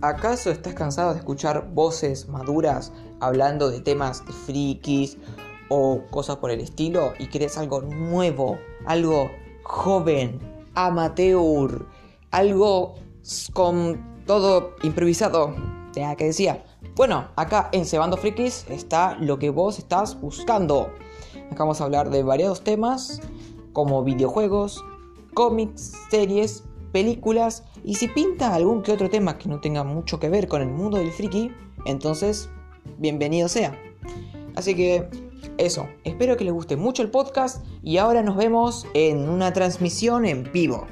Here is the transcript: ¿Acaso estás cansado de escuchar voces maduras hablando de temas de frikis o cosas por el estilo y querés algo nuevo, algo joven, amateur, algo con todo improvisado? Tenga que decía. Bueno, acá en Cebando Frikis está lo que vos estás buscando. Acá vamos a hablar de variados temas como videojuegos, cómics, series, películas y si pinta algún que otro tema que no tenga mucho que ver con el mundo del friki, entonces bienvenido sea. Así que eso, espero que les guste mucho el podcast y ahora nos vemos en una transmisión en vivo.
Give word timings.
¿Acaso 0.00 0.52
estás 0.52 0.74
cansado 0.74 1.12
de 1.12 1.18
escuchar 1.18 1.70
voces 1.74 2.28
maduras 2.28 2.92
hablando 3.18 3.68
de 3.68 3.80
temas 3.80 4.24
de 4.24 4.32
frikis 4.32 5.18
o 5.68 6.02
cosas 6.12 6.36
por 6.36 6.52
el 6.52 6.60
estilo 6.60 7.14
y 7.18 7.26
querés 7.26 7.58
algo 7.58 7.82
nuevo, 7.82 8.60
algo 8.86 9.28
joven, 9.64 10.38
amateur, 10.74 11.84
algo 12.30 12.94
con 13.52 14.22
todo 14.24 14.76
improvisado? 14.84 15.56
Tenga 15.92 16.14
que 16.14 16.26
decía. 16.26 16.64
Bueno, 16.94 17.26
acá 17.34 17.68
en 17.72 17.84
Cebando 17.84 18.16
Frikis 18.16 18.66
está 18.68 19.16
lo 19.18 19.40
que 19.40 19.50
vos 19.50 19.80
estás 19.80 20.20
buscando. 20.20 20.92
Acá 21.50 21.64
vamos 21.64 21.80
a 21.80 21.84
hablar 21.84 22.10
de 22.10 22.22
variados 22.22 22.62
temas 22.62 23.20
como 23.72 24.04
videojuegos, 24.04 24.84
cómics, 25.34 25.92
series, 26.08 26.62
películas 26.92 27.64
y 27.84 27.94
si 27.94 28.08
pinta 28.08 28.54
algún 28.54 28.82
que 28.82 28.92
otro 28.92 29.08
tema 29.08 29.38
que 29.38 29.48
no 29.48 29.60
tenga 29.60 29.84
mucho 29.84 30.18
que 30.18 30.28
ver 30.28 30.48
con 30.48 30.62
el 30.62 30.68
mundo 30.68 30.98
del 30.98 31.12
friki, 31.12 31.52
entonces 31.84 32.50
bienvenido 32.98 33.48
sea. 33.48 33.78
Así 34.54 34.74
que 34.74 35.08
eso, 35.58 35.88
espero 36.04 36.36
que 36.36 36.44
les 36.44 36.52
guste 36.52 36.76
mucho 36.76 37.02
el 37.02 37.10
podcast 37.10 37.64
y 37.82 37.98
ahora 37.98 38.22
nos 38.22 38.36
vemos 38.36 38.86
en 38.94 39.28
una 39.28 39.52
transmisión 39.52 40.24
en 40.24 40.50
vivo. 40.52 40.86